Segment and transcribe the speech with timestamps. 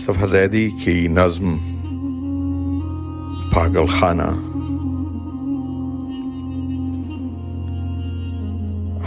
[0.00, 1.56] مصطفیٰ زیدی کی نظم
[3.54, 4.22] پاگل خانہ۔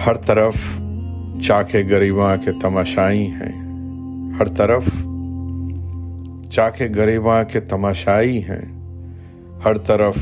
[0.05, 0.53] ہر طرف
[1.41, 3.63] چاکے غریباں کے تماشائی ہیں۔
[4.39, 4.83] ہر طرف
[6.51, 8.87] چاکے غریباں کے تماشائی ہیں۔
[9.65, 10.15] ہر طرف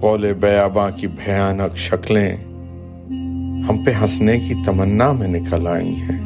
[0.00, 2.36] قول بیاباں کی بھیانک شکلیں
[3.68, 6.25] ہم پہ ہنسنے کی تمنا میں نکل آئی ہیں۔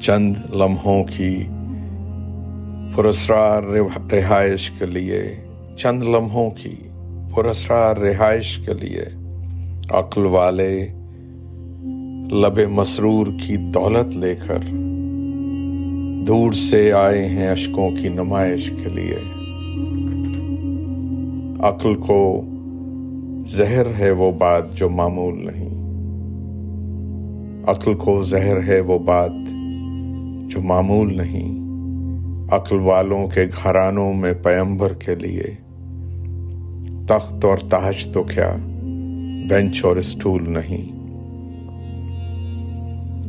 [0.00, 1.42] چند لمحوں کی
[2.96, 3.62] پرسرار
[4.12, 5.34] رہائش کے لیے،
[5.76, 6.74] چند لمحوں کی
[7.34, 9.02] پرسرار رہائش کے لیے
[9.90, 10.86] عقل والے
[12.32, 14.58] لب مسرور کی دولت لے کر
[16.26, 19.16] دور سے آئے ہیں اشکوں کی نمائش کے لیے۔
[21.60, 22.44] عقل کو
[23.46, 25.80] زہر ہے وہ بات جو معمول نہیں۔
[27.70, 29.32] عقل کو زہر ہے وہ بات
[30.50, 31.60] جو معمول نہیں،
[32.52, 35.44] عقل والوں کے گھرانوں میں پیمبر کے لیے۔
[37.06, 38.56] تخت اور تاج تو کیا،
[39.48, 41.00] بینچ اور اسٹول نہیں۔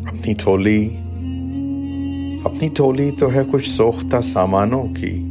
[0.03, 0.89] اپنی ٹولی
[2.43, 5.27] اپنی ٹولی تو ہے کچھ سوختہ سامانوں کی۔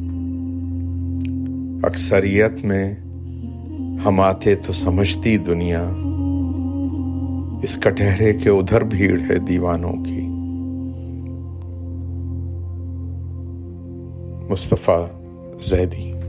[1.82, 2.94] اکثریت میں
[4.04, 5.82] ہم آتے تو سمجھتی دنیا،
[7.62, 10.29] اس کٹہرے کے ادھر بھیڑ ہے دیوانوں کی۔
[14.50, 15.06] مصطفیٰ
[15.60, 16.19] زیدی۔